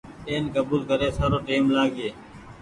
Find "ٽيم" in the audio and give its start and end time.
1.47-1.63